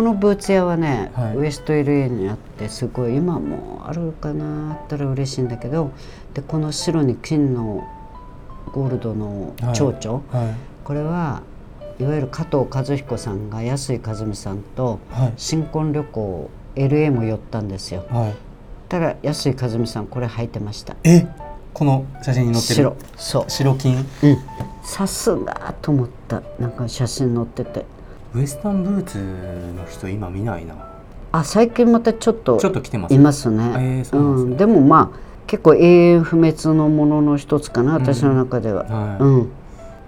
[0.00, 1.36] このブーツ屋はね、はい。
[1.36, 5.90] ウエスト LA にあってすごい今もあるかなあったら嬉しいんだけど
[6.32, 7.86] でこの白に金の
[8.72, 10.54] ゴールドの蝶々、はい。
[10.84, 11.42] これは
[11.98, 15.32] いわゆる加藤和彦さんが安井和美さんとはい。
[15.36, 18.06] 新婚旅行 LA も寄ったんですよ。
[18.08, 18.34] はい。
[18.88, 20.96] たら安井和美さんこれ履いてました。
[21.04, 21.26] え？
[21.74, 22.96] この写真に載ってる？
[22.96, 22.96] 白。
[23.18, 23.44] そう。
[23.48, 23.98] 白金？
[23.98, 24.38] うん。
[24.82, 26.42] さすがと思った。
[26.58, 27.84] なんか写真載ってて
[28.34, 29.18] ウエスタンブーツ
[29.76, 30.74] の人今見ないな。
[31.32, 34.54] あ最近またちょっとちょっと来てますいますね、えーそうなんですね。
[34.54, 38.84] ん、でもまあ結構永遠不滅のものの一つかな私の中では。
[38.84, 39.22] はい。
[39.22, 39.50] うん、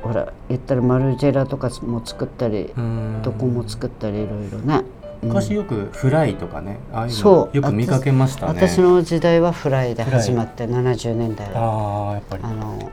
[0.02, 3.20] ほら言ったらマルジェラとかも作ったりうん。
[3.24, 4.84] どこも作ったりいろいろね、
[5.22, 5.28] うん。
[5.28, 8.60] 昔よくフライとかねああいうのよく見かけましたね。
[8.60, 11.60] 私の時代はフライで始まって70年代は。
[11.60, 12.44] ああやっぱり。
[12.44, 12.92] あの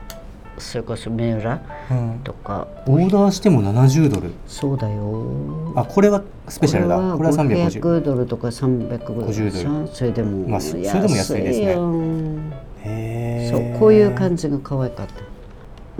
[0.60, 1.60] それこそ三浦
[1.90, 2.20] うん。
[2.22, 2.66] とか。
[2.86, 4.30] オーダーしても70ドル。
[4.46, 5.72] そうだよ。
[5.76, 6.96] あこれはスペシャルだ。
[6.96, 9.88] これは350 500ドルとか350ドル。
[9.94, 11.72] それでも、まあそそれでも安いですね。
[11.72, 11.90] よ。
[12.84, 15.14] へえそうこういう感じが可愛かった。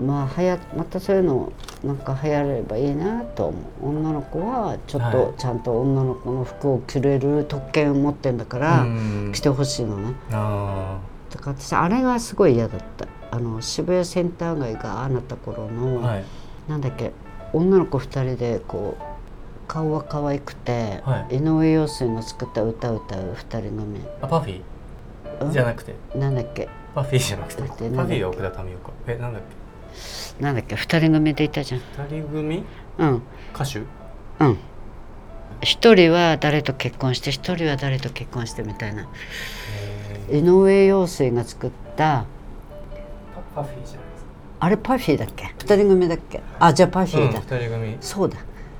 [0.03, 1.51] まあはやまたそういうの
[1.83, 3.89] なんか流行ればいいなと思う。
[3.89, 5.11] 女の子はちょっはい。
[5.11, 9.31] とちゃんと女の子の服を着れる特権を持ってんだからうん。
[9.33, 10.13] 着てほしいのね。
[10.31, 10.97] あ
[11.29, 16.23] だから私あれがすごい嫌だったあの渋谷センター街がああなった頃の、あはい。
[16.67, 17.11] なんだっけ
[17.53, 19.03] 女の子2人でこう
[19.67, 21.37] 顔は可愛くて、はい。
[21.37, 25.95] 井上陽水の作った歌を歌う2人組あパフィーじゃなくて？
[26.15, 26.67] なんだっけ？
[26.93, 27.61] パフィーじゃなくて。
[27.61, 29.41] パフィーは奥田民生かえなんだっ
[30.39, 31.81] なんだっけ？2人組でいたじゃん。
[31.81, 32.63] け二人組？
[32.97, 33.21] うん。
[33.55, 33.79] 歌手？
[33.79, 34.57] うん。
[35.61, 39.07] 一人は誰と結婚して一人は誰と結婚してみたいな。
[40.29, 42.23] へ井上陽水が作ったー
[43.55, 44.29] パパフィーじゃないですか。
[44.59, 45.53] あれパフィーだっけ？
[45.59, 46.41] 二人組だっけ？
[46.59, 47.97] あじゃあパフィーだ、うん、二人組。
[47.99, 48.37] そうだ。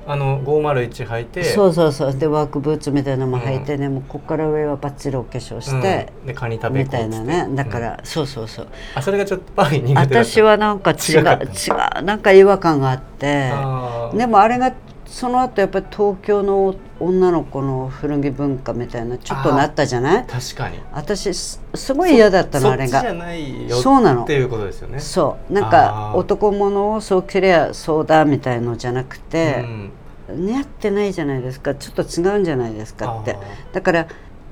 [0.08, 1.44] あの501履いて。
[1.44, 2.16] そうそうそう。
[2.16, 6.26] でワークブーツみたいなのも履いてね、もうここから上はバッチリお化粧して、うん。
[6.26, 7.48] でカニ食べみたいなね。
[7.56, 8.68] だかうんら、そうそうそう。
[8.96, 13.52] あそれがちょっとパフィー苦手私はなんか違う違うなんか違和感があって。
[14.18, 14.74] でもあれが
[15.12, 20.26] その後やっぱり東京の女の子の古着文化みたいなちょっとなったじゃない？
[20.26, 20.80] 確かに。
[20.94, 23.14] 私すすごい嫌だったのあれが。
[23.14, 24.24] ないよそうなの。
[24.24, 25.00] っていうことですよね。
[25.02, 25.54] そう。
[25.54, 26.18] なんあかー。
[26.18, 29.66] 男物をそう着りゃそうだみたいのじゃなくて、
[30.30, 30.46] うん。
[30.46, 31.76] 似合ってないじゃないですか。
[31.76, 33.34] ちょっと違うんじゃないですかって。
[33.34, 33.40] あ
[33.74, 34.08] だから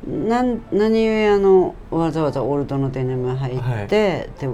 [0.05, 4.49] なん何故あのわざわざオールドのデニム入って、で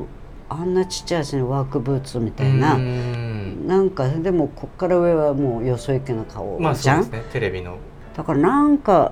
[0.50, 3.25] あんなちっちゃい足にワークブーツみたいな、うん
[3.68, 7.30] なんかでもこっから上はもうよそ行きな顔まあじゃん、そうですね。
[7.34, 7.78] テレビの。
[8.16, 9.12] だからなんか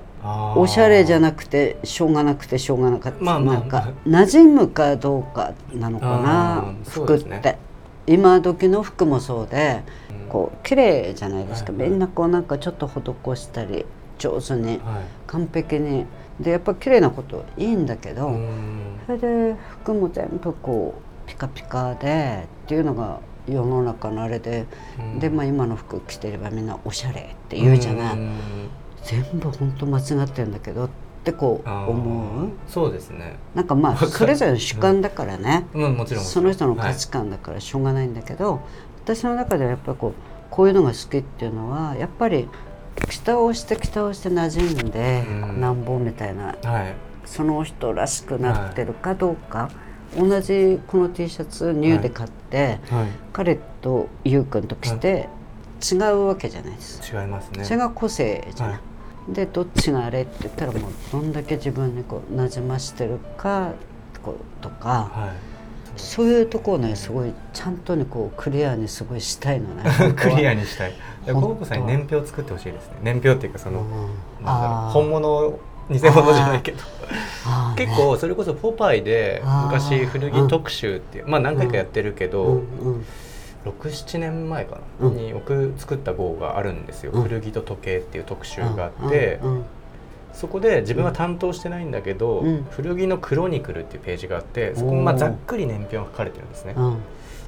[0.55, 3.55] おしゃれじゃなくてしょうがなくてしょうがなかった、まあまあ。
[3.55, 7.57] なんか馴染むかどうかなのかあな服って。
[8.05, 9.81] 今時の服もそうで
[10.23, 10.29] うん。
[10.29, 11.89] こう綺麗じゃないですか、はいはい。
[11.89, 13.85] みんなこうなんかちょっと施したり
[14.17, 14.79] 上手にはい。
[15.27, 16.05] 完璧に。
[16.39, 18.99] でやっぱ綺麗なこといいんだけど、うん。
[19.05, 24.65] それで服も全部こうピカピカでっていうのが世の中のあれで、
[24.99, 25.19] うん。
[25.19, 28.31] でまあ今の服着てればみんなおしゃれって言うじゃない、ん。
[29.03, 30.89] 全部本当間違ってるんだけどっ
[31.23, 32.49] てこう思う？
[32.67, 33.37] そうですね。
[33.55, 35.95] なんかまあそれぞれの主観だからね、うん。
[35.97, 38.61] もちろんその人の価はい値観だからしょうがないんだけど、
[39.03, 40.13] 私の中ではやっぱりこう
[40.49, 42.47] こういうのが好きっていうのはやっぱり
[43.09, 45.61] 北をして北をして馴染んでうん。
[45.61, 46.95] なんぼみたいなはい。
[47.25, 49.69] その人らしくなってるかどうか、
[50.18, 53.07] 同じこの T シャツニューで買って、はい。
[53.31, 55.29] 彼とゆうくんと着て
[55.91, 57.01] 違うわけじゃないです。
[57.13, 57.63] 違いますね。
[57.63, 58.75] それが個性じゃない。
[58.75, 58.81] は
[59.29, 63.72] でどっちがあれって言ったらもうどんだけ自分にこうなじましてるか
[64.62, 65.53] とか、はい。
[66.00, 69.84] そういうところをねすごいちゃんとねこうクリアにすごいしたいのね。
[70.16, 70.94] クリアににしたい。
[71.28, 71.53] コ本当は。
[71.53, 72.97] ウコさんに年表を作ってほしいですね。
[73.01, 73.84] 年表っていうかその、う
[74.44, 74.91] あー。
[74.91, 76.79] 本物偽物じゃないけど。
[77.75, 82.55] 結構それこそ「ポパイ」で昔古着特集っていうまあ何回かやってるけうんどう
[82.89, 83.05] ん。
[83.66, 85.16] 67年前かなうん。
[85.16, 87.23] に僕作った号があるんですよ「うん。
[87.23, 89.39] 古着と時計」っていう特集があって
[90.33, 96.75] そこで自分は担当してないんだけどうん「古着のクロニクル」っていうページがあってそこもまあざっくり年表が書かれてるんですね。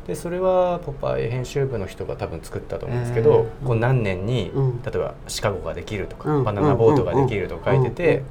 [0.05, 4.81] うんでそれは「ポパイ」編集部の人が多分作ったと思うんですけど、えーこう何年に、うん。
[4.83, 6.43] 例えばシカゴができるとか、うん。
[6.43, 7.95] バナナボートができるとか書いてうん。
[7.95, 8.23] て、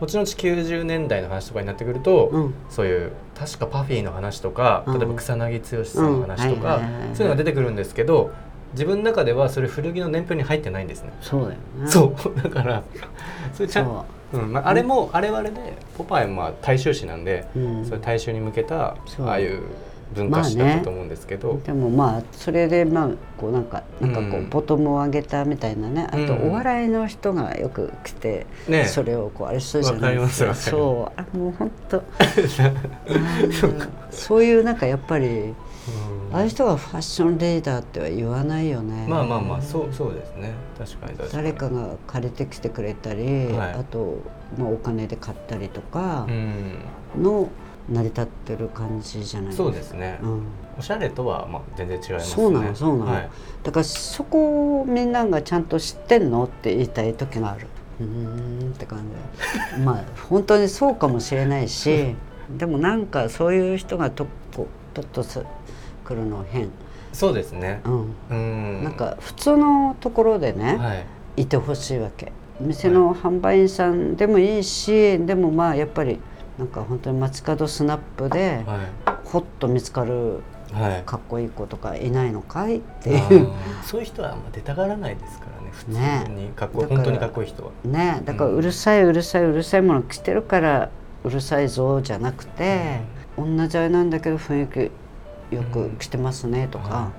[0.00, 2.54] 後々90年代の話とかになってくると、うん。
[2.70, 4.98] そういう確かパフィーの話とか、うん。
[4.98, 6.80] 例えば草薙剛さんの話とか、
[7.12, 8.30] そういうのが出てくるんですけど
[8.72, 11.10] 自分の中ではそれ古着の年表に入ってないんですね。
[11.20, 11.58] そうだよね。
[11.86, 12.12] そう。
[12.42, 12.82] だから
[13.52, 14.38] それちゃう。
[14.38, 14.52] ん。
[14.52, 19.62] まあ、あれもあれはあれで「ポパイ」もまあ大衆誌なんで、う、うん、そういう大衆に向けたああいう
[20.14, 24.48] 文化史だったと思うんですけど、でもまあそれでまあこうなんかなんかこううん。
[24.48, 32.02] ボトムを上げたみたいなね、あとうんお笑いの人がよく来て、ねそれをこうあれするじゃないわかりますわかそうあもう本当
[34.10, 35.54] そういうなんかやっぱりうん。
[36.30, 39.06] ああいう人がファッションリーダーっては言わないよね。
[39.08, 40.52] まあまあまあそうそうですね。
[40.78, 41.42] 確かに確かに。
[41.44, 43.72] 誰かが借りてきてくれたり、はい。
[43.72, 44.18] あと、
[44.58, 47.22] まあ、お金で買ったりとかうん。
[47.22, 47.48] の
[47.90, 50.42] 成り立ってる感じじゃないそうですね、うん、
[50.78, 52.34] おしゃれとはまあ全然違いますね。
[52.34, 53.30] そうなのそうなの、はい。
[53.62, 57.66] だからそこをみんながちゃんと知ってんのって言いたい時がある。
[58.00, 59.00] うーんって感
[59.76, 59.80] じ。
[59.82, 62.14] まあ本当にそうかもしれないし
[62.56, 65.44] でもなんかそういう人がとことっとす
[66.04, 66.70] 来るの変、
[67.12, 67.80] そうですね。
[67.84, 68.14] うん。
[68.30, 68.34] う
[68.80, 68.84] ん。
[68.84, 71.42] なんか普通のところでね、はい。
[71.42, 72.32] いてほしいわけ。
[72.60, 76.18] 店の販売員さんでもいいし、でもまあやっぱり
[76.58, 78.88] なんか本当に街角スナップでは
[79.24, 80.40] ほっと見つかる
[80.70, 81.02] いはい。
[81.06, 82.78] かっこいい子とかいないのかい？
[82.78, 83.48] ってあいう。
[83.48, 83.82] ー。
[83.84, 86.26] そういう人はあんま出たがらないですからね普通ね。
[86.28, 87.70] にかっこいい、だから本当にかっこいい人は。
[87.84, 88.20] ね。
[88.24, 90.90] だからうるさいうるさいうるさいもの着てるから
[91.24, 93.00] うるさいぞじゃなくて、
[93.38, 94.90] 同じあれなんだけど雰囲
[95.50, 97.12] 気よく着てますねとか、は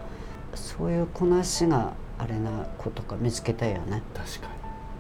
[0.54, 4.04] そういうこなしがあれな子とか見つけたいよね。
[4.14, 4.48] 確か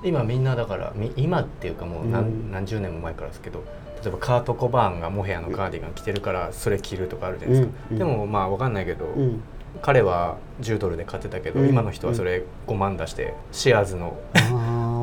[0.01, 0.09] に。
[0.09, 2.51] 今みんなだからみ今っていうかもう何,、うん。
[2.51, 3.63] 何十年も前からですけど
[4.03, 7.99] 例えばカート・コバーンがモヘアのカーディガン着てるからそれ着るとかあるじゃないですか、うんうん。
[7.99, 9.41] でもまあわかんないけど、うん、
[9.81, 11.69] 彼は10ドルで買ってたけど、うん。
[11.69, 14.17] 今の人はそれ5万出してシアーズの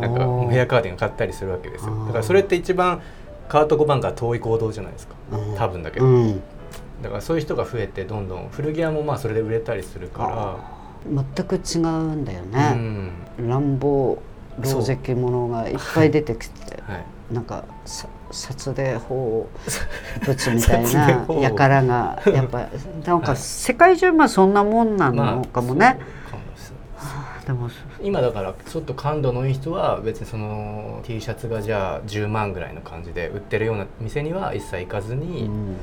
[0.00, 2.06] なんかモヘアカーディガン買ったりするわけですよ。
[2.06, 3.02] だからそれって一番
[3.48, 5.14] カート・コバーンから遠い行動じゃないですか。
[5.32, 6.42] うん多分だけど、うん。
[7.02, 10.58] だからそういう人が増えてどんどん古着屋もまあそれで売れたりするか
[11.06, 13.12] 全く違うんだよね、ん。
[13.48, 14.18] 乱暴
[14.58, 16.82] 狼藉者がいっぱい出てきて。
[16.82, 19.48] はい、なんかさ札で頬
[20.24, 22.68] ぶつみたいな輩がやっぱ
[23.04, 23.36] なんかはい。
[23.36, 25.98] 世界中まあそんなもんなのかもね、
[27.46, 27.70] でも
[28.02, 35.76] 今だからちょっと感度のいい人は別にその T シャツがじゃあ10万ぐらいの感じで売ってるような店には一切行かずうに、ん。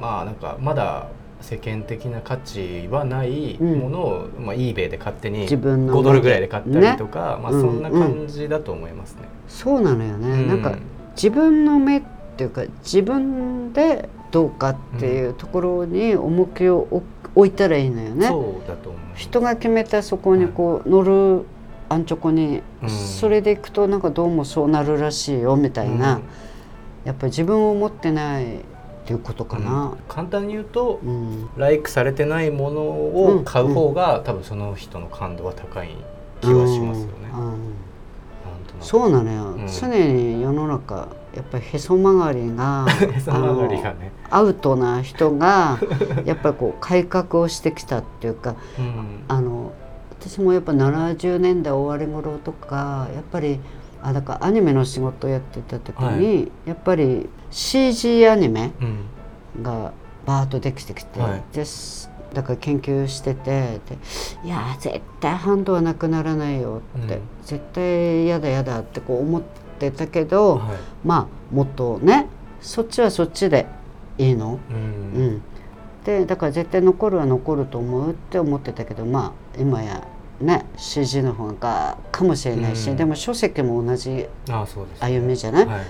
[0.00, 1.08] まあなんかまだ
[1.44, 9.28] 世間的な価値はないうんものを、まあ、eBay で勝手に自分の5ドルぐらいで買ったりとか、まあうんそんな感じだと思いますね。
[9.46, 10.48] そうなのよね、うん。
[10.48, 10.78] なんか
[11.14, 12.02] 自分の目っ
[12.36, 17.04] ていうか自分でどうかっていうところに重きを置
[17.34, 18.28] 置いたらいいのよね。
[18.28, 19.00] そうだと思う。
[19.14, 21.44] 人が決めたそこにこう乗る
[21.88, 22.88] アンチョコに、うん。
[22.88, 26.22] それでいくとなんかどうもそうなるらしいよみたいな、うん。
[27.04, 28.60] やっぱり自分を持ってない
[29.04, 29.64] っていうことかうん。
[29.64, 29.94] な。
[30.08, 31.48] 簡単に言うと、うん。
[31.56, 35.90] ライクされてないものを買う方が、多分その人の感度は高い
[36.40, 37.24] 気はしますよね。
[38.80, 39.68] そうなのよ、うん。
[39.68, 42.86] 常に世の中やっぱりへそ曲がりが
[43.94, 44.12] ね。
[44.30, 45.78] アウトな人が
[46.24, 49.24] やっぱりこう改革をしてきたっていうかうん。
[49.28, 49.72] あの
[50.20, 53.60] 私もやっぱ70年代終わり頃とかやっぱり
[54.02, 59.92] あだからアニメの仕事をやってた時に、やっぱり CG アニメうんが
[60.26, 61.42] バーッとできてきて、はい。
[61.52, 63.96] ですだから研究しててで
[64.44, 67.22] いやー絶対ハンドはなくならないよって、うん。
[67.44, 69.42] 絶対やだやだってこう思っ
[69.78, 70.78] てたけど、はい。
[71.04, 72.26] まあもっとね
[72.60, 73.66] そっちはそっちで
[74.18, 75.26] いいの、ううん。
[75.36, 75.42] ん、
[76.04, 80.04] でだから絶対残るは残ると思うって思ってたけどまあ今や
[80.40, 82.96] ね CG の方がかもしれないし、うん。
[82.96, 85.20] でも書籍も同じああそうです、ね。
[85.20, 85.84] 歩みじゃない、はい。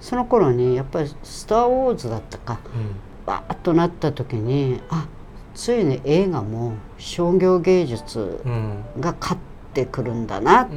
[0.00, 2.96] でその頃にやっぱり「スター・ウォーズ」だったかうん。
[3.26, 5.06] バーッとなった時にあ
[5.54, 8.84] ついに映画も商業芸術うん。
[9.00, 9.40] が勝っ
[9.74, 10.68] てくるんだなっ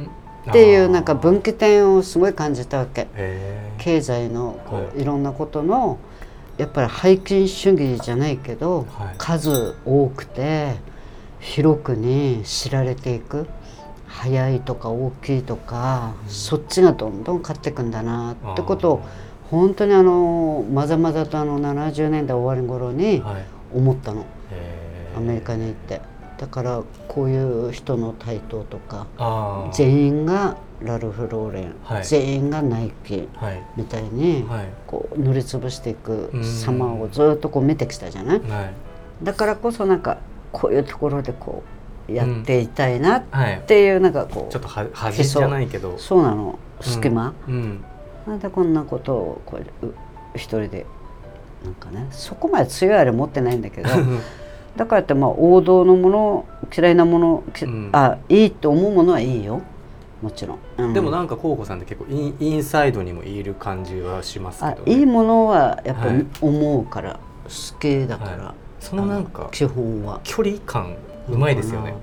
[0.46, 0.52] うん。
[0.52, 3.06] ていうなんか分岐点をすごい感じたわけ。
[3.78, 5.96] 経済のこはういろんなことの
[6.58, 9.14] やっぱり背筋主義じゃないけど、はい。
[9.16, 10.74] 数多くて
[11.40, 13.46] 広くに知られていく
[14.20, 19.02] 速いとか大きいとか、そっちがどんどん勝っていくんだなってことを
[19.50, 23.44] 本当にあのまざまざとあの70年代終わり頃にはい。
[23.74, 26.00] 思ったの、へえアメリカに行って。
[26.38, 29.06] だからこういう人の台頭とか
[29.72, 32.04] 全員がラルフ・ローレン、はい。
[32.04, 33.62] 全員がナイキはい。
[33.76, 34.68] みたいに、はい。
[34.86, 36.44] こう塗りつぶしていくうん。
[36.44, 38.40] 様をずっとこう見てきたじゃない？
[38.40, 38.72] はい。
[39.24, 40.18] だからこそなんか
[40.52, 41.73] こういうところでこう
[42.08, 43.62] やっていたいなっはい。
[43.66, 45.96] ていうなんかこう、ちょっとは端じゃないけど。
[45.98, 46.58] そうなの。
[46.80, 47.84] 隙間、うん。
[48.26, 49.94] なんでこんなことをこうう
[50.34, 50.86] 一人で
[51.64, 53.88] なんかねそこまで強いあれ持ってないんだけど
[54.76, 56.44] だからってまあ王道のもの
[56.76, 57.90] 嫌いなもの、きうん。
[57.92, 59.60] あいいと思うものはいいよ。
[60.20, 60.92] もちろん、うん。
[60.94, 66.08] でもなんかコウコさんって結構インインサイドにもいる感じはしますけあど、ね、いいものはやっぱ
[66.40, 68.54] 思うから、好きだから、はい。
[68.80, 70.20] そのなんか基本は。
[70.24, 70.96] 距離感
[71.28, 71.94] うまいですよね。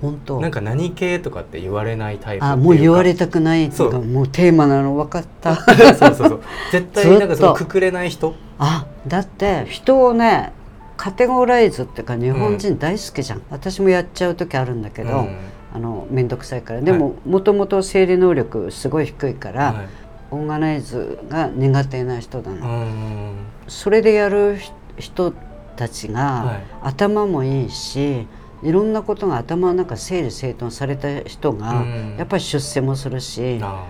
[0.00, 0.40] 本当。
[0.40, 3.66] なんか何系とかって言われないタイプあもう言われたたくない。
[3.66, 5.56] っていうかもうテーマなの分かった。
[5.94, 8.34] そうそうそう絶対なんかそのくくれない人？
[8.58, 10.52] あだって人をね
[10.96, 15.36] カテゴライズっていうか日本人大好きじゃん、私もやっちゃう時あるんだけど、うん。
[15.74, 16.80] あの面倒くさいから。
[16.80, 19.88] でももともと生理能力すごい低いから、はい。
[20.30, 23.34] オーガナイズが苦手な人だうな、ん。
[23.66, 24.58] それでやる
[24.98, 25.32] 人
[25.76, 26.64] たちが、はい。
[26.82, 28.26] 頭もいいし
[28.62, 32.16] いろんなことが頭の中整理整頓された人が、うん。
[32.18, 33.84] やっぱり出世もするしあ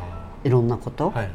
[0.45, 1.33] いろんなこと、ーはいはい。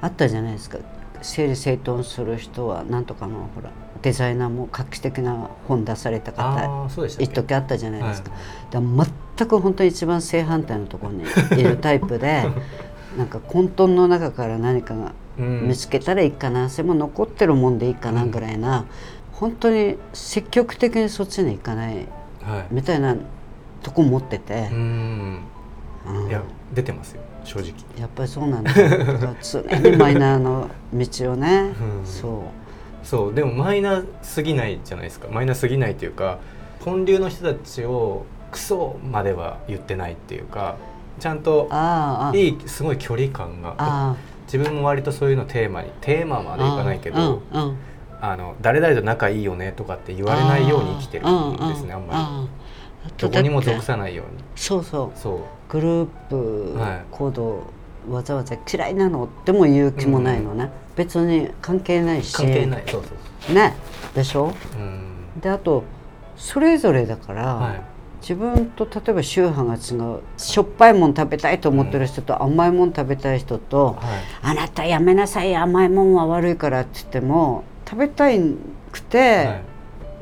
[0.00, 0.78] あったじゃないですか。
[1.20, 3.70] 整理整頓する人はなんとかのほら
[4.02, 7.26] デザイナーも画期的な本出された方一け？
[7.26, 8.36] 時あったじゃないですか、は
[8.70, 9.06] だから
[9.36, 11.24] 全く本当に一番正反対のところに
[11.60, 12.46] いるタイプで
[13.18, 15.68] なんか混沌の中から何かがうん。
[15.68, 18.84] 見つけたらいいかな、それも残ってるもんでいいかなぐらいな、
[19.32, 22.06] 本当に積極的にそっちに行かない
[22.70, 23.16] みたいな
[23.82, 24.68] とこ持ってて。
[24.72, 25.38] う、ん。
[26.06, 26.28] うん。
[26.28, 26.42] いや
[26.74, 27.22] 出てますよ。
[27.44, 27.72] 正直。
[27.98, 28.72] やっぱりそうなんだ。
[29.42, 32.06] 常にマイナーの道をね、うん。
[32.06, 33.06] そう。
[33.06, 33.34] そう。
[33.34, 35.28] でもマイナーすぎないじゃないですか。
[35.30, 36.38] マイナーすぎないというか
[36.80, 40.76] 本流の人たちをクソまでは言ってないっていうか
[41.20, 41.68] ちゃんと
[42.34, 47.76] いいすごい距離感があ自分も割とそういうのテーマにテーマまでいかないけどうんうん
[48.20, 52.48] あの誰々と仲いいよねとかって言われないように生きてるんですねあんまま
[53.04, 54.42] りりどこにも属ささないように。
[54.56, 55.18] そうそう。
[55.18, 55.38] そう。
[55.68, 57.62] グループはい行動、
[58.10, 62.34] わざわざ嫌いなのっても言う気もないのね、別に関係ないし。
[62.34, 62.82] 関係ない。
[62.86, 63.74] そうそうね。
[64.14, 64.52] でしょ？
[64.72, 65.40] そううん。
[65.40, 65.84] であと
[66.36, 67.80] それぞれだから、はい。
[68.20, 73.96] 自分と例えば宗派が違うしょっぱいもん食べたいと思ってる人と、甘いもん食べたい人と、はい。
[74.42, 78.40] あなたやめなさい甘いもんは悪いからって言っても食べたい
[78.92, 79.62] くて、は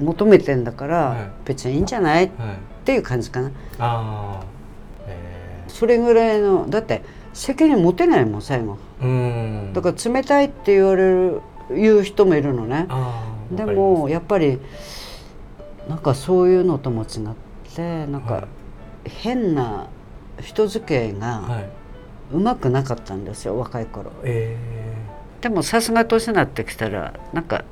[0.00, 0.02] い。
[0.02, 1.30] 求めてんだから、はい。
[1.46, 3.48] 別にいいんじゃないっはいていう感じかな。
[3.78, 4.44] ああ
[5.08, 8.76] えそれぐらいのだって責任持てないもん最後。
[9.00, 9.72] ーうん。
[9.72, 12.86] だから冷たいって言われる言う人もいるのね。
[13.50, 14.60] でもやっぱり
[15.88, 17.08] なんかそういうのとも違っ
[17.74, 18.40] てなんはい。
[18.42, 18.48] か
[19.04, 19.88] 変な
[20.40, 21.68] 人付き合いますはい。
[22.34, 24.10] うまくなかったんですよ若い頃。
[24.22, 24.56] え
[25.46, 27.64] でもさすが年になってきたらなんか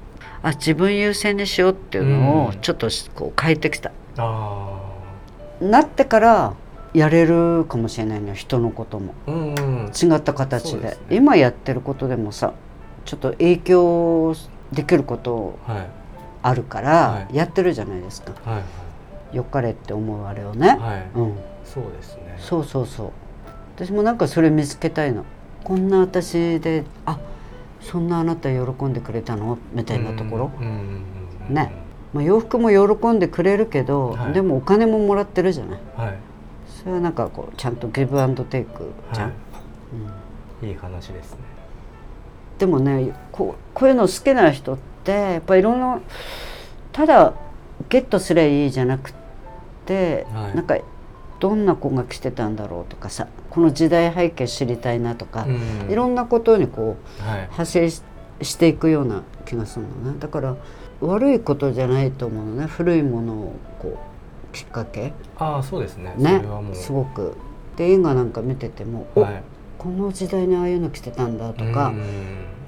[0.45, 2.61] あ自分優先にしようっていうのをうん。
[2.61, 4.81] ちょっとこう変えてきた、ー、あ
[5.61, 6.55] なってから
[6.93, 9.13] やれるかもしれないのよ人のことも。
[9.27, 9.93] あうんうん。
[9.93, 10.91] 違った形で。
[10.91, 10.97] ね。
[11.11, 12.55] 今やってることでもさ
[13.07, 14.37] ちょっと影響
[14.71, 15.87] できることはい。
[16.43, 17.35] あるから、はい。
[17.35, 18.35] やってるじゃないですか。
[18.49, 18.63] はい
[19.37, 21.35] よかれって思うあれをね、はい、うん。
[21.65, 22.37] そうですね。
[22.39, 23.11] そうそうそう。
[23.75, 25.25] 私もなんかそれ見つけたいの。
[25.65, 27.19] こんな私であ
[27.85, 29.59] そんなあなた喜んでくれたの？
[29.73, 30.51] みたいなところ、
[31.49, 31.73] ね。
[32.13, 34.33] まあ、洋服も喜んでくれるけど、はい。
[34.33, 35.81] でもお金ももらってるじゃない？
[35.97, 36.19] はい。
[36.67, 39.35] それはなんかこうちゃんとギブアンドテイクじゃん、は
[40.63, 40.69] うん。
[40.69, 41.39] い、いい話ですね。
[42.59, 46.01] でもねこうこういうの好きな人ってやっぱりいろんな
[46.93, 47.35] ただ
[47.89, 49.13] ゲットすりゃいいじゃなく
[49.85, 50.57] て、はい。
[50.57, 50.79] なんか
[51.41, 55.93] どんな子が来てたんだろうとかさこの時代背景知りたいなとか、うん。
[55.93, 57.41] いろんなことにこうはい。
[57.43, 58.03] 派生し
[58.43, 60.19] していくような気がするのね。
[60.19, 60.57] だから
[61.01, 62.67] 悪いことじゃないと思うのね。
[62.67, 63.97] 古いものをこ
[64.51, 65.13] うきっかけ。
[65.39, 66.15] ああそうですね。
[66.17, 66.39] ね。
[66.39, 66.75] それはもう。
[66.75, 67.37] すごく。
[67.77, 69.43] で映画なんか見てても、おはい。
[69.79, 72.03] この時代にああいうの着てたんだとか、うん。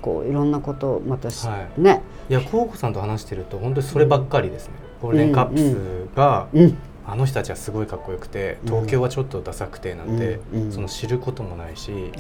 [0.03, 2.03] こういろんなことをまたし、はね。
[2.29, 4.75] いやコウコさんと話してると本当にそればっかりですね。
[5.03, 12.13] ゴールデンカップスが、うんあの人たちはすごいかっこよくて東京はちょっとダサくてなんて、その知ることもないし、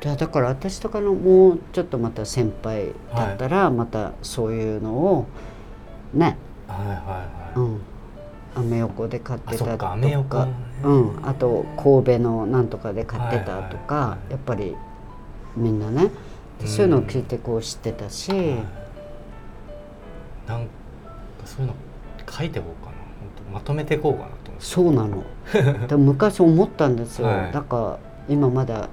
[0.00, 5.26] だから私とかのもうちょっとまた先輩だったらまたそういうのを
[6.12, 6.36] ね
[6.68, 7.80] はいはいはい、うん。
[8.54, 9.96] アメ横で買ってたとか。
[10.84, 14.76] うん、あと神戸のなんとかで買ってたとか、はいやっぱり
[15.56, 16.10] みんなね
[16.60, 18.40] でそういうのを聞いてこう知ってたし、はい。
[20.46, 20.70] なんか
[21.46, 21.74] そういうの
[22.30, 22.92] 書いていこうか
[23.54, 24.64] まとめていこうかなと思って。
[24.64, 25.22] そうなの。
[25.86, 27.52] でも昔思ったんですよ、はい。
[27.52, 28.88] だから今まだ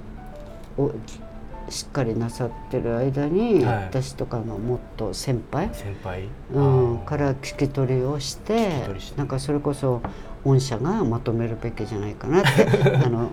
[0.78, 0.92] お
[1.68, 3.84] しっかりなさってる間に、はい。
[3.84, 6.60] 私とかのもっと先輩、先輩、う
[6.94, 9.18] ん、から聞き取りをしてして。
[9.18, 10.00] なんかそれこそ
[10.44, 12.66] 御社がまとめるべきじゃないかなって
[13.04, 13.30] あの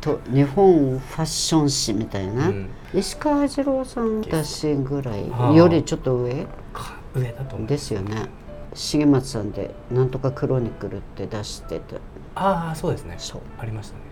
[0.00, 2.68] と日本ファッション誌みたいな、うん。
[2.92, 6.46] 石川次郎さん私ぐらいはあよりちょっと上？
[6.72, 7.68] か上だと思う。
[7.68, 8.41] ですよね
[8.74, 11.96] 重松さんで「なんとかクロニクル」って出してて。
[12.34, 13.14] ああそうですね。
[13.18, 13.40] そう。
[13.58, 14.02] ありましたね。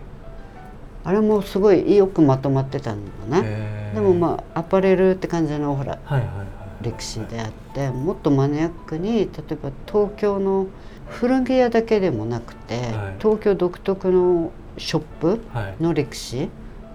[1.03, 3.41] あれもすごいよくまとまってたのね。
[3.43, 3.95] へー。
[3.95, 6.47] でもまあアパレルって感じのほらはいはいはい。
[6.83, 10.67] 歴史であってもっとマニアックに例えば東京の
[11.07, 12.91] 古着屋だけでもなくて、はい。
[13.19, 15.83] 東京独特のショップはい。
[15.83, 16.47] の歴史っ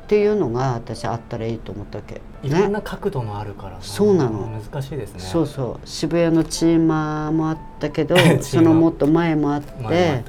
[0.07, 2.21] ていうのが私あったらいいと思ったわけ。
[2.47, 4.47] いろんな角度のあるからそうなの。
[4.47, 5.21] 難しいですね。
[5.21, 5.89] そうそう。
[5.89, 10.23] 渋谷のチーマーもあったけど そのもっと前もあって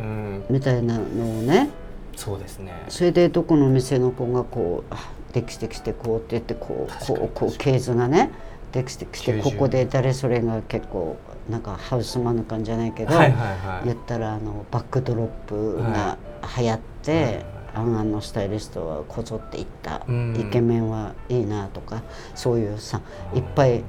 [0.00, 1.68] うん、みたいなのをね。
[2.16, 2.72] そうですね。
[2.88, 8.30] それでどこの店の子がこうあできてきてこうって言ってこうこうこう系図がね
[8.72, 11.16] できてきて90ここで誰それが結構
[11.48, 13.86] なんかハウスマヌカンじゃないけど、はいはいはい。
[13.86, 16.18] 言ったらあのバックドロップが
[16.58, 20.36] 流行って、はいはいアンアンのスタイリストはこぞっていった、うん。
[20.38, 22.02] イケメンはいいなとか
[22.34, 23.00] そういうさ
[23.34, 23.82] いっぱい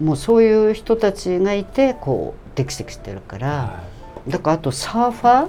[0.00, 3.82] もうそういう人たちがいてこうできてきてるから、は
[4.28, 5.48] だからあとサーファ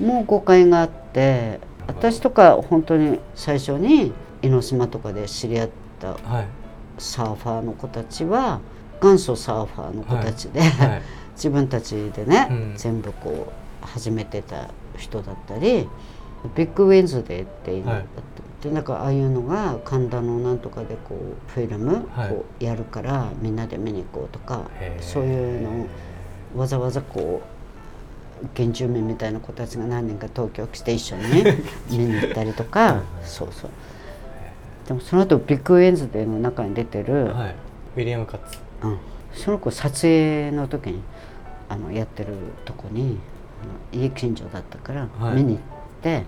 [0.00, 4.12] ーも誤解があって私とか本当に最初に
[4.42, 5.70] 江ノ島とかで知り合っ
[6.00, 6.46] たはい。
[6.98, 8.60] サーファーの子たちは
[9.00, 11.02] 元祖サーファーの子たちで、はい。
[11.34, 12.74] 自分たちでね、うん。
[12.76, 15.88] 全部こう始めてた人だったり
[16.54, 22.28] ビッグウェンズデーっていうのだって、でなんかああいうのが神田のなんとかでこうフィルムはい。
[22.28, 24.70] こうやるからみんなで見に行こうとか、
[25.00, 25.86] そういうのを
[26.56, 33.70] わざわざこう原住民みたいな子たちが何人か東京来て一緒にね 見に行ったりとかそうそう。
[34.86, 37.54] でもその後ビッグウェンズデーの中に出てる、はい。
[37.96, 38.58] ウィリアム・カッツ。
[38.82, 38.98] うん、
[39.32, 41.00] その子撮影の時に
[41.68, 42.34] あのやってる
[42.64, 43.18] とこに
[43.92, 45.36] 家近所だったからはい。
[45.36, 45.81] 見に行って、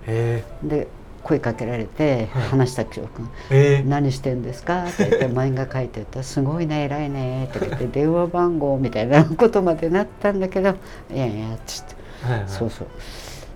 [0.06, 0.86] へで
[1.22, 2.48] 声かけられてはい。
[2.48, 6.18] 話した記憶がえへえ何してんですか?」って言って漫画描いてた。
[6.18, 10.74] ら「すごいね偉いね」って言って 電話番号みたいなことまでなったんだけど
[11.10, 11.94] 「いやいや」っつって、
[12.28, 12.48] はいはい。
[12.48, 12.88] そうそう。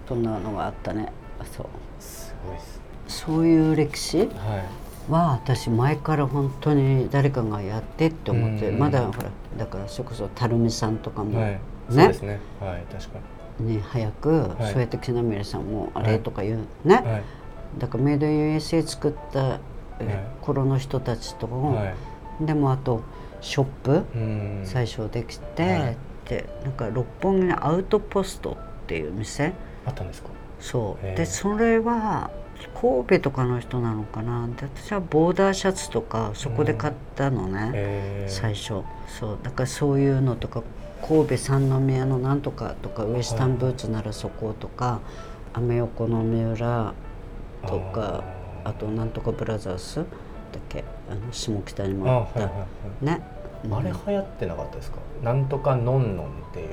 [0.09, 1.13] そんなのがあったね。
[1.57, 1.67] そう。
[2.01, 4.31] すごいですそういう歴史？
[5.11, 11.59] は私前から本当に誰かがやってって思ってうんまだほらだからそれこそ垂水さんとかも、はい。
[11.91, 12.41] そうですね。
[12.61, 13.19] はい確か
[13.61, 14.73] ね早く、はい。
[14.73, 16.21] そうやって木の宮さんもあれはい。
[16.21, 17.25] とか言うね、
[17.79, 19.61] だからメイド USA 作った、
[20.41, 21.95] 頃の人たちと、は
[22.41, 22.47] い。
[22.47, 23.03] でもあと
[23.41, 24.61] ショップ、うん。
[24.65, 25.97] 最初できて、はい。
[26.29, 28.57] でなんか六本木のアウトポストっ
[28.87, 29.53] ていう店。
[29.87, 30.29] あったんですか？
[30.61, 31.05] そう。
[31.17, 32.31] でそれは
[32.81, 38.83] 神戸とかの人なのかなで私はボーダーシャツとかそこで買ったのね、最初。
[39.07, 39.39] そう。
[39.43, 40.63] だからそういうのとか
[41.07, 45.01] 神戸三宮のなんとかとかウエスタンブーツならそことか、
[45.55, 46.93] アメ横の三浦
[47.67, 48.25] とか
[48.65, 50.07] あとなんとかブラザースだっ
[50.69, 50.85] け？
[51.11, 52.67] あの下北にあもあったはいはいは
[53.03, 53.23] いね。
[53.71, 54.99] あれ流行ってなかったですか？
[55.23, 56.69] なんとかノンノンっていう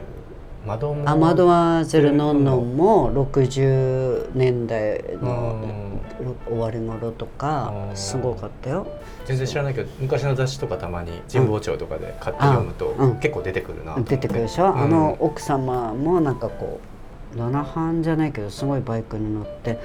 [0.65, 6.01] マドモアマドワゼルノンノンも60年代うのん
[6.47, 7.95] 終わり頃とかうん。
[7.95, 8.87] すごかったよ。
[9.25, 13.19] 全然知らないけど昔の雑誌とかたまに神保町とかで買って読むとあうん。
[13.19, 14.15] 結構出てくるなと思って。
[14.15, 14.81] 出てくるでしょ、うん。
[14.81, 16.79] あの奥様もなんかこ
[17.35, 19.77] う七班じゃないけどすごいバイクに乗って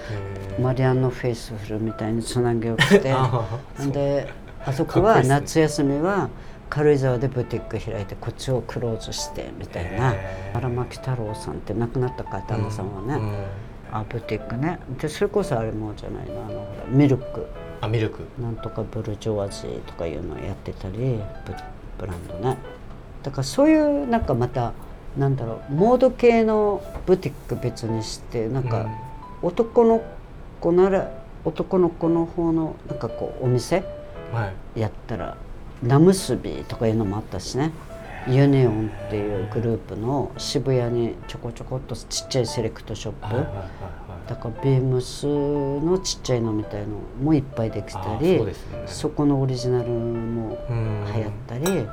[0.60, 3.12] マリアンヌ・フェイスフルみたいにつなぎを着て
[3.92, 4.28] で
[4.64, 6.28] あそこはい夏休みは
[6.70, 10.14] 軽井沢でブティック開いてこっちをクローズしてみたいな。
[10.54, 13.44] 荒牧太郎さんって亡くなったか旦那さんはね、うん
[13.92, 14.78] あブティックね。
[15.00, 17.46] でそれこそあれもじゃないのあのほらミルク。
[17.80, 18.20] あミルク。
[18.40, 21.54] なんとかブルジョワジーとかいうのをやってたりブ
[21.98, 22.56] ブランドね。
[23.24, 24.72] だからそういうなんかまた
[25.18, 28.86] なんだろうモード系のブティック別にしてなんか
[29.42, 30.02] 男の
[30.60, 31.10] 子なら
[31.44, 33.82] 男の子の方のなんかこうお店
[34.76, 35.36] やったら
[35.82, 37.72] ラムスビーとかいうのもあったしね。
[38.28, 43.66] ユニオンっていうグループの渋谷にちょこちょこっとちっちゃいセレクトショップ、はいはいはいはい。
[44.28, 48.38] だからビームスのちっちゃいのみたいのもいっぱいできたあり
[48.86, 51.88] そこのオリジナルもうん流行ったり、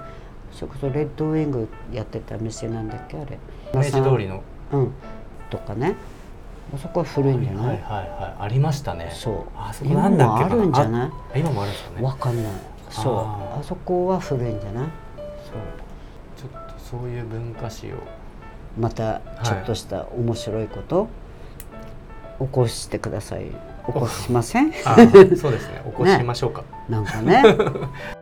[0.52, 3.39] それこそレッドウィングやってた店なんだっけあれ。
[3.73, 4.43] 明治通りの。
[4.73, 4.91] うん。
[5.50, 5.95] とかね。
[6.76, 9.10] あそこは古いんじゃない、はいはいはいありましたね。
[9.13, 9.43] そう。
[9.56, 11.12] あそこなんだっけあるんじゃない？
[11.36, 12.06] あ今もあるんですかね。
[12.06, 12.54] わかんない
[12.89, 13.60] そう。
[13.60, 14.88] あそこは古いんじゃない？
[16.38, 17.89] ちょっとそういう文化史を。
[17.91, 18.00] そう
[18.80, 21.08] またちょっとした面白いこと、
[22.39, 23.45] 起こしてください。
[23.88, 24.71] 起こしません？
[24.86, 25.82] あそうです ね。
[25.86, 27.41] 起こしましょうか、なんかね